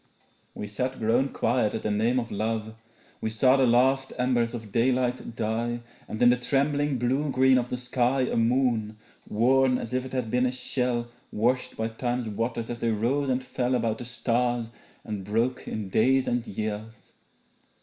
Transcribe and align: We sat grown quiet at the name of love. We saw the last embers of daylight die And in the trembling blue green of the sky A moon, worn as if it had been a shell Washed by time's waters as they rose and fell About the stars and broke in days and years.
We 0.55 0.67
sat 0.67 0.97
grown 0.97 1.29
quiet 1.29 1.75
at 1.75 1.83
the 1.83 1.91
name 1.91 2.19
of 2.19 2.31
love. 2.31 2.73
We 3.21 3.29
saw 3.29 3.55
the 3.55 3.67
last 3.67 4.11
embers 4.17 4.55
of 4.55 4.71
daylight 4.71 5.35
die 5.35 5.81
And 6.07 6.19
in 6.23 6.31
the 6.31 6.37
trembling 6.37 6.97
blue 6.97 7.29
green 7.29 7.59
of 7.59 7.69
the 7.69 7.77
sky 7.77 8.21
A 8.21 8.35
moon, 8.35 8.97
worn 9.29 9.77
as 9.77 9.93
if 9.93 10.03
it 10.03 10.13
had 10.13 10.31
been 10.31 10.47
a 10.47 10.51
shell 10.51 11.07
Washed 11.31 11.77
by 11.77 11.87
time's 11.87 12.27
waters 12.27 12.71
as 12.71 12.79
they 12.79 12.89
rose 12.89 13.29
and 13.29 13.43
fell 13.43 13.75
About 13.75 13.99
the 13.99 14.05
stars 14.05 14.69
and 15.03 15.23
broke 15.23 15.67
in 15.67 15.89
days 15.89 16.27
and 16.27 16.47
years. 16.47 17.11